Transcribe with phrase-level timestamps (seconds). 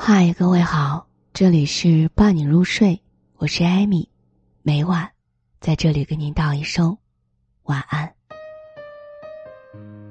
[0.00, 3.02] 嗨，各位好，这里是伴你入睡，
[3.36, 4.08] 我是艾米，
[4.62, 5.10] 每晚
[5.60, 6.96] 在这里跟您道一声
[7.64, 8.10] 晚安。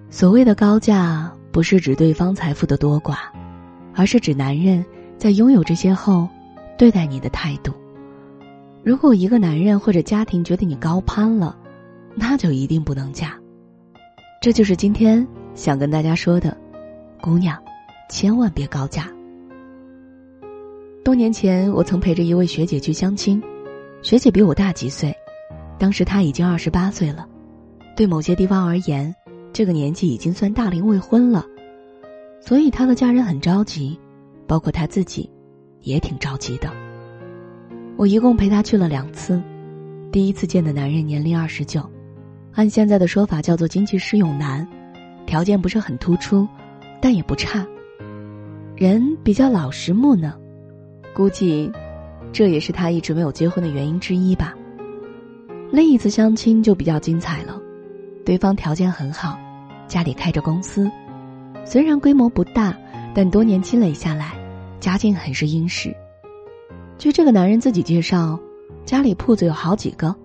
[0.09, 3.15] 所谓的高价，不是指对方财富的多寡，
[3.95, 4.85] 而是指男人
[5.17, 6.27] 在拥有这些后
[6.77, 7.73] 对待你的态度。
[8.83, 11.57] 如果一个男人或者家庭觉得你高攀了，
[12.13, 13.35] 那就一定不能嫁。
[14.41, 15.25] 这就是今天
[15.55, 16.55] 想跟大家说的，
[17.21, 17.57] 姑娘，
[18.09, 19.09] 千万别高价。
[21.07, 23.41] 多年前，我曾陪着一位学姐去相亲，
[24.01, 25.15] 学姐比我大几岁，
[25.79, 27.25] 当时她已经二十八岁了，
[27.95, 29.15] 对某些地方而言，
[29.53, 31.45] 这个年纪已经算大龄未婚了，
[32.41, 33.97] 所以她的家人很着急，
[34.45, 35.31] 包括她自己，
[35.79, 36.69] 也挺着急的。
[37.95, 39.41] 我一共陪她去了两次，
[40.11, 41.89] 第一次见的男人年龄二十九，
[42.51, 44.67] 按现在的说法叫做经济适用男，
[45.25, 46.45] 条件不是很突出，
[47.01, 47.65] 但也不差，
[48.75, 50.37] 人比较老实木讷。
[51.17, 51.71] 估计，
[52.31, 54.53] 这也是他一直没有结婚的原因之一吧。
[55.71, 57.59] 另一次相亲就比较精彩了，
[58.23, 59.35] 对方条件很好，
[59.87, 60.87] 家里开着公司，
[61.65, 62.77] 虽然规模不大，
[63.15, 64.35] 但多年积累下来，
[64.79, 65.91] 家境很是殷实。
[66.99, 68.39] 据这个男人自己介绍，
[68.85, 70.15] 家里铺子有好几个，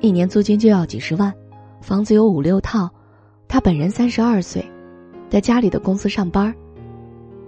[0.00, 1.32] 一年租金就要几十万，
[1.80, 2.90] 房子有五六套。
[3.46, 4.68] 他本人三十二岁，
[5.28, 6.52] 在家里的公司上班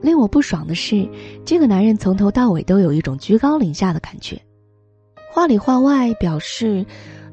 [0.03, 1.09] 令我不爽的是，
[1.45, 4.39] 这个男人从头到尾都有一种居高临下的感觉，
[5.33, 6.85] 话里话外表示，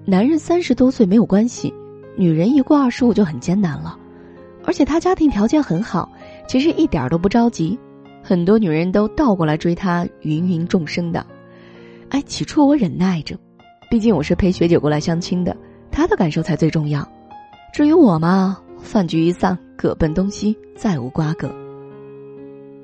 [0.05, 1.73] 男人三十多岁没有关系，
[2.15, 3.97] 女人一过二十五就很艰难了，
[4.63, 6.07] 而且他家庭条件很好，
[6.47, 7.77] 其实一点都不着急，
[8.23, 11.25] 很多女人都倒过来追他，芸芸众生的。
[12.09, 13.35] 哎，起初我忍耐着，
[13.89, 15.57] 毕竟我是陪学姐过来相亲的，
[15.89, 17.07] 她的感受才最重要。
[17.73, 21.51] 至于我嘛，饭局一散，各奔东西，再无瓜葛。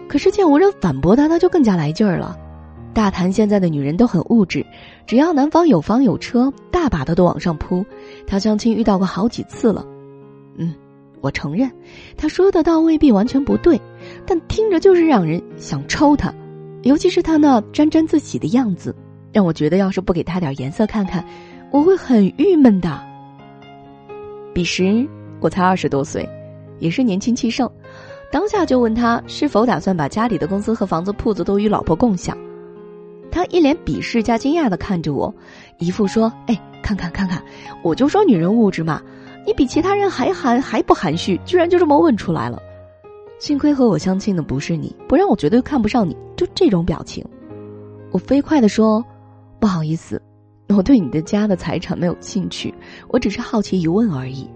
[0.08, 2.38] 可是见无人反驳他，他就更加来劲儿了，
[2.94, 4.66] 大谈现在的女人都很物质，
[5.06, 7.86] 只要男方有房有车，大把的都往上扑。
[8.26, 9.86] 他相亲遇到过好几次了，
[10.58, 10.73] 嗯，
[11.21, 11.71] 我承认，
[12.15, 13.80] 他说的倒未必完全不对，
[14.26, 16.33] 但听着就是让人想抽他，
[16.83, 18.95] 尤其是他那沾沾自喜的样子，
[19.33, 21.26] 让我觉得要是不给他点颜色看看，
[21.71, 23.02] 我会很郁闷的。
[24.54, 25.05] 彼时
[25.42, 26.27] 我才二十多岁，
[26.80, 27.70] 也是年轻气盛。
[28.31, 32.37] 当下就问他是否打算把家里的公司和房子铺子都与老婆共享，
[33.31, 35.33] 他一脸鄙视加惊讶的看着我，
[35.77, 37.41] 一副说：“哎，看看看看，
[37.83, 39.02] 我就说女人物质嘛，
[39.45, 42.61] 你比其他人还含还不含蓄，居然就这么问出来了。
[43.39, 46.15] 幸亏和我相亲的不是你，不然我绝对看不上你。
[46.35, 47.25] 就这种表情。”
[48.11, 49.03] 我飞快的说
[49.59, 50.21] ：“不好意思，
[50.69, 52.73] 我对你的家的财产没有兴趣，
[53.09, 54.49] 我只是好奇一问而已。”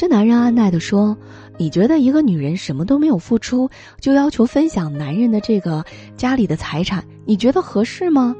[0.00, 1.14] 这男人按耐的说
[1.60, 3.68] ：“你觉得一个女人什么都没有付出，
[4.00, 5.84] 就要求分享男人的这个
[6.16, 8.34] 家里的财产，你觉得合适吗？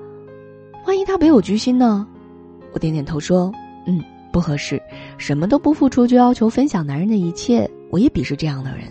[0.87, 2.09] 万一他别有居心呢？”
[2.72, 3.53] 我点点头说
[3.87, 4.81] ：“嗯，不合适。
[5.19, 8.87] 什么都不付出就要求分享男人的一切，我也鄙视这样的人。”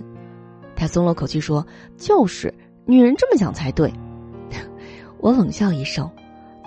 [0.78, 1.66] 他松了口气说
[1.98, 2.54] ：“就是，
[2.86, 3.92] 女人这么想才对。
[5.18, 6.08] ”我冷笑一声。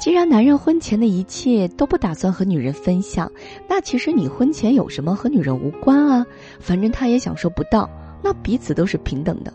[0.03, 3.31] 既然男人婚前的一切都不打算和女人分享，
[3.69, 6.27] 那其实你婚前有什么和女人无关啊？
[6.59, 7.89] 反正他也享受不到，
[8.21, 9.55] 那彼此都是平等的。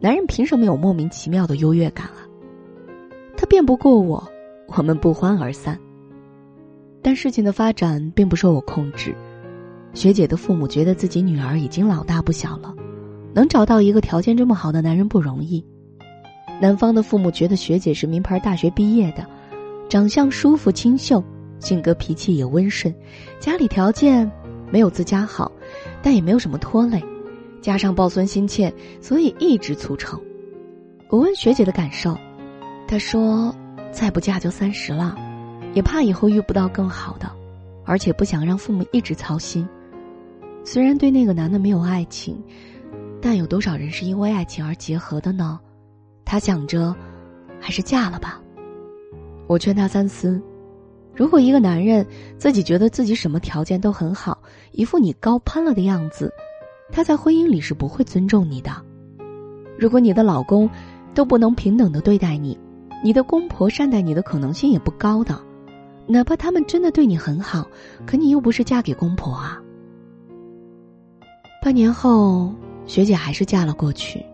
[0.00, 2.26] 男人凭什么有莫名其妙的优越感啊？
[3.36, 4.20] 他辩不过我，
[4.76, 5.78] 我们不欢而散。
[7.00, 9.14] 但事情的发展并不受我控制。
[9.92, 12.74] 学姐的父母觉得自己女儿已经老大不小了，
[13.32, 15.64] 能找到一个条件这么好的男人不容易。
[16.60, 19.24] 男方的父母觉得学姐是名牌大学毕业的。
[19.94, 21.22] 长相舒服清秀，
[21.60, 22.92] 性格脾气也温顺，
[23.38, 24.28] 家里条件
[24.68, 25.52] 没有自家好，
[26.02, 27.00] 但也没有什么拖累，
[27.62, 30.20] 加上抱孙心切，所以一直促成。
[31.10, 32.18] 我问学姐的感受，
[32.88, 33.54] 她说
[33.94, 35.16] ：“再不嫁就三十了，
[35.74, 37.30] 也怕以后遇不到更好的，
[37.84, 39.64] 而且不想让父母一直操心。
[40.64, 42.36] 虽然对那个男的没有爱情，
[43.22, 45.60] 但有多少人是因为爱情而结合的呢？
[46.24, 46.92] 她想着，
[47.60, 48.40] 还是嫁了吧。”
[49.46, 50.40] 我劝他三思：
[51.14, 52.06] 如果一个男人
[52.38, 54.38] 自己觉得自己什么条件都很好，
[54.72, 56.32] 一副你高攀了的样子，
[56.90, 58.70] 他在婚姻里是不会尊重你的。
[59.78, 60.68] 如果你的老公
[61.14, 62.58] 都不能平等的对待你，
[63.02, 65.38] 你的公婆善待你的可能性也不高的。
[66.06, 67.66] 哪怕他们真的对你很好，
[68.06, 69.60] 可你又不是嫁给公婆啊。
[71.62, 72.52] 半年后，
[72.86, 74.24] 学姐还是嫁了过去。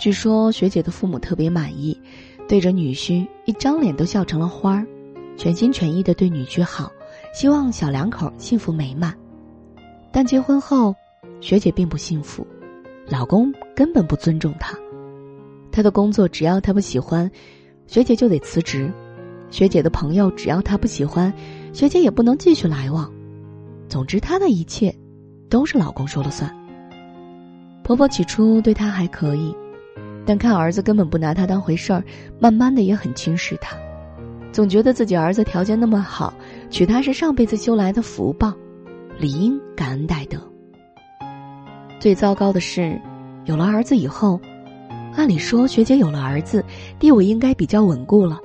[0.00, 1.98] 据说学姐的父母特别满意。
[2.46, 4.86] 对着女婿，一张脸都笑成了花儿，
[5.36, 6.92] 全心全意的对女婿好，
[7.32, 9.14] 希望小两口幸福美满。
[10.12, 10.94] 但结婚后，
[11.40, 12.46] 学姐并不幸福，
[13.08, 14.76] 老公根本不尊重她。
[15.72, 17.28] 她的工作只要她不喜欢，
[17.86, 18.88] 学姐就得辞职；
[19.50, 21.32] 学姐的朋友只要她不喜欢，
[21.72, 23.10] 学姐也不能继续来往。
[23.88, 24.94] 总之，她的一切
[25.48, 26.54] 都是老公说了算。
[27.82, 29.54] 婆婆起初对她还可以，
[30.26, 32.02] 但看儿子根本不拿他当回事儿，
[32.38, 33.76] 慢慢的也很轻视他，
[34.52, 36.32] 总觉得自己儿子条件那么好，
[36.70, 38.52] 娶她是上辈子修来的福报，
[39.18, 40.38] 理应感恩戴德。
[42.00, 43.00] 最糟糕的是，
[43.44, 44.40] 有了儿子以后，
[45.16, 46.64] 按理说学姐有了儿子，
[46.98, 48.38] 地位应该比较稳固了。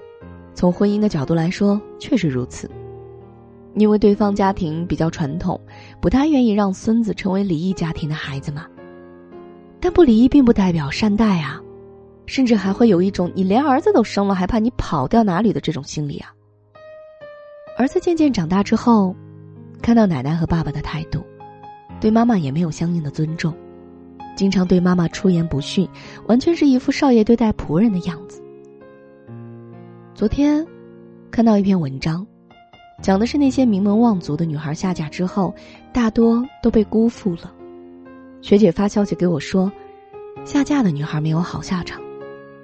[0.53, 2.69] 从婚姻的角度来说，确实如此。
[3.75, 5.59] 因为对方家庭比较传统，
[6.01, 8.65] 不太愿意让孙子成为离异家庭的孩子嘛。
[9.79, 11.61] 但不离异并不代表善待啊，
[12.29, 16.31] 甚至还会有一种你连儿子都生了，还怕你跑掉哪里的这种心理啊。
[17.75, 19.15] 儿子渐渐长大之后，
[19.81, 21.25] 看到奶奶和爸爸的态度，
[21.99, 23.51] 对妈妈也没有相应的尊重，
[24.35, 25.89] 经常对妈妈出言不逊，
[26.27, 28.39] 完全是一副少爷对待仆人的样子。
[30.13, 30.63] 昨天，
[31.31, 32.25] 看到一篇文章。
[33.01, 35.51] 讲的是那些名门望族的女孩下嫁之后，
[35.91, 37.51] 大多都被辜负了。
[38.41, 39.71] 学姐发消息给我说，
[40.45, 41.99] 下嫁的女孩没有好下场。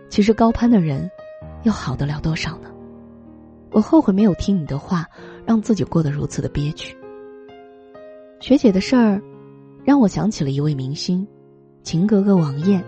[0.09, 1.09] 其实高攀的人，
[1.63, 2.69] 又好得了多少呢？
[3.71, 5.05] 我后悔没有听你的话，
[5.45, 6.95] 让自己过得如此的憋屈。
[8.39, 9.21] 学姐的事儿，
[9.83, 11.27] 让我想起了一位明星，
[11.83, 12.83] 秦格格王艳。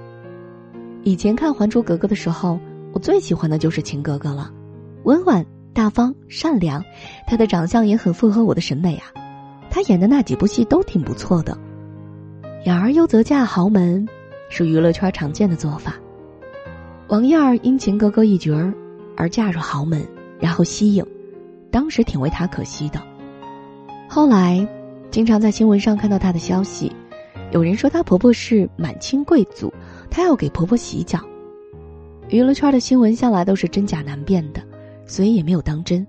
[1.03, 2.59] 以前看《还珠格格》的时候，
[2.93, 4.51] 我最喜欢的就是秦格格了，
[5.03, 5.45] 温婉。
[5.73, 6.83] 大方善良，
[7.27, 9.13] 她的长相也很符合我的审美啊。
[9.69, 11.55] 她演的那几部戏都挺不错的。
[12.65, 14.03] 养儿优则嫁豪门，
[14.49, 15.93] 是娱乐圈常见的做法。
[17.07, 18.73] 王燕儿因秦格格一角儿
[19.15, 20.05] 而嫁入豪门，
[20.39, 21.05] 然后息影，
[21.71, 23.01] 当时挺为她可惜的。
[24.09, 24.67] 后来，
[25.09, 26.91] 经常在新闻上看到她的消息，
[27.51, 29.73] 有人说她婆婆是满清贵族，
[30.09, 31.19] 她要给婆婆洗脚。
[32.27, 34.61] 娱乐圈的新闻向来都是真假难辨的。
[35.05, 36.05] 所以也没有当真，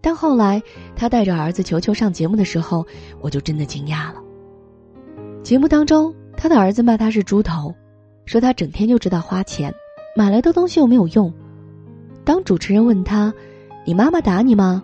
[0.00, 0.62] 但后来
[0.96, 2.86] 她带着儿子球球上节目的时候，
[3.20, 4.22] 我就真的惊讶了。
[5.42, 7.74] 节目当中，他的儿子骂他是猪头，
[8.24, 9.70] 说他整天就知道花钱，
[10.18, 11.32] 买来的东西又没有用。
[12.24, 13.32] 当主持人问他
[13.86, 14.82] ：“你妈妈打你吗？”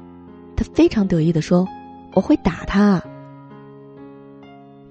[0.55, 1.67] 他非常得意的说
[2.15, 3.03] ：“我会打他。”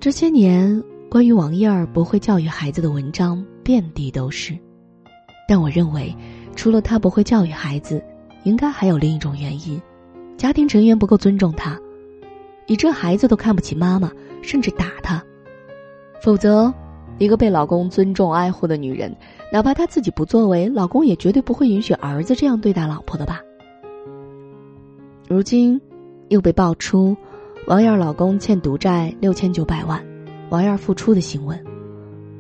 [0.01, 4.53] 这些年关于王燕儿不会教育孩子的文章遍地都是，
[5.47, 6.13] 但我认为，
[6.57, 8.03] 除了他不会教育孩子。
[8.43, 9.81] 应该还有另一种原因，
[10.35, 11.79] 家庭成员不够尊重她，
[12.67, 14.11] 以致孩子都看不起妈妈，
[14.41, 15.23] 甚至打她。
[16.21, 16.73] 否则，
[17.19, 19.15] 一个被老公尊重爱护的女人，
[19.51, 23.42] 哪怕她自己不作为，老公也绝对不会允许儿子这样对待老婆的吧。
[25.27, 25.80] 如今，
[26.30, 27.15] 又被爆出
[27.68, 30.04] 王燕老公欠赌债六千九百万，
[30.50, 31.63] 王燕复出的新闻。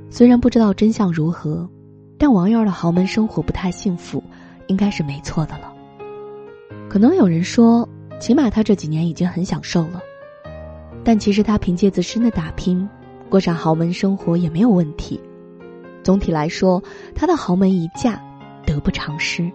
[0.09, 1.67] 虽然不知道真相如何，
[2.17, 4.21] 但王燕的豪门生活不太幸福，
[4.67, 5.73] 应该是没错的了。
[6.89, 7.87] 可能有人说，
[8.19, 10.01] 起码他这几年已经很享受了，
[11.03, 12.87] 但其实他凭借自身的打拼，
[13.33, 15.19] 过上豪门生活也没有问题。
[16.03, 16.79] 总体来说，
[17.15, 18.21] 他的豪门一嫁，
[18.63, 19.51] 得不偿失。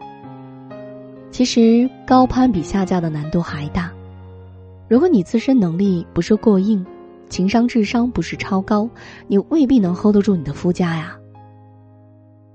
[1.30, 3.92] 其实高攀比下嫁的难度还大。
[4.88, 6.84] 如果你自身能力不是过硬，
[7.28, 8.90] 情商智商不是超高，
[9.28, 11.16] 你未必能 hold 得住你的夫家呀。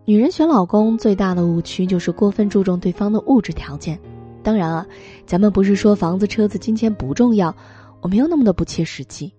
[0.03, 3.97] 女人选老公最大的误区就是过分注重对方的物质条件。
[4.43, 4.85] 当然啊，
[5.25, 7.55] 咱们不是说房子、车子、金钱不重要，
[8.01, 9.33] 我没有那么的不切实际，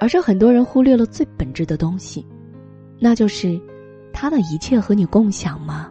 [0.00, 2.24] 而是很多人忽略了最本质的东西，
[2.98, 3.60] 那就是
[4.12, 5.90] 他的一切和你共享吗？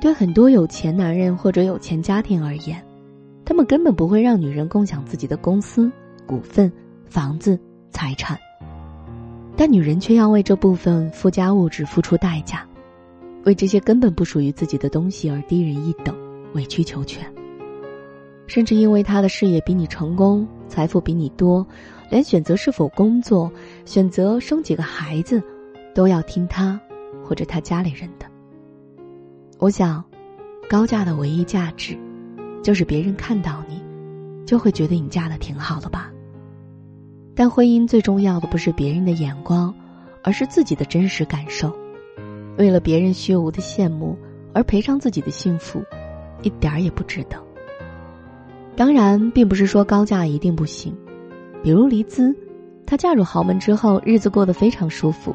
[0.00, 2.82] 对很多有钱男人或者有钱家庭而言，
[3.44, 5.90] 他们根本不会让女人共享自己的公司、
[6.26, 6.70] 股份、
[7.06, 7.58] 房子、
[7.90, 8.38] 财产，
[9.56, 12.66] 但女人却要为这部分附加物质付出代价，
[13.44, 16.14] 为这些根本不属于自己的东西而低人一等。
[16.52, 17.30] 委曲求全，
[18.46, 21.66] 甚至因为他的事业比你成功，财富比你多，
[22.10, 23.50] 连选择是否工作、
[23.84, 25.42] 选择生几个孩子，
[25.94, 26.80] 都要听他
[27.24, 28.26] 或者他家里人的。
[29.58, 30.04] 我想，
[30.68, 31.96] 高价的唯一价值，
[32.62, 33.82] 就是别人看到你，
[34.46, 36.10] 就会觉得你嫁的挺好的吧。
[37.34, 39.74] 但婚姻最重要的不是别人的眼光，
[40.22, 41.76] 而是自己的真实感受。
[42.56, 44.16] 为了别人虚无的羡慕
[44.54, 45.82] 而赔上自己的幸福。
[46.42, 47.42] 一点儿也不值得。
[48.76, 50.94] 当然，并不是说高价一定不行，
[51.66, 52.32] 比如黎姿，
[52.86, 55.34] 她嫁入豪门之后，日子过得非常舒服。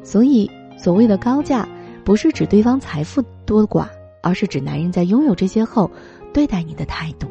[0.00, 1.68] 所以，所谓的高价，
[2.04, 3.88] 不是指对方财富多寡，
[4.22, 5.90] 而是指男人在拥有这些后，
[6.32, 7.26] 对待你的态度。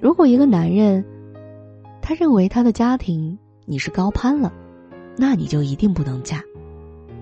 [0.00, 1.04] 如果一个男人，
[2.02, 4.52] 他认为他的家庭你是高攀了，
[5.16, 6.42] 那你就一定不能嫁。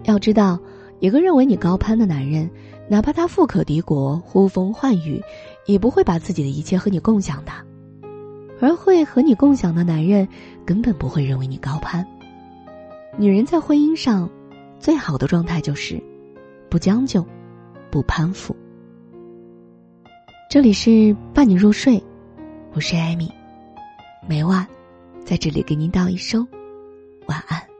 [0.04, 0.58] 要知道，
[1.00, 2.49] 一个认为你高攀的男人，
[2.88, 5.20] 哪怕他富可敌国、呼风唤雨，
[5.66, 7.52] 也不会把自己的一切和你共享的。
[8.62, 10.28] 而会和你共享的男人，
[10.64, 12.07] 根本不会认为你高攀。
[13.19, 14.31] 女人在婚姻上，
[14.78, 16.00] 最好的状态就是
[16.71, 17.26] 不将就，
[17.90, 18.54] 不攀附。
[20.49, 22.00] 这里是伴你入睡，
[22.73, 23.28] 我是艾米，
[24.28, 24.64] 每晚
[25.25, 26.47] 在这里给您道一声
[27.26, 27.72] 晚安。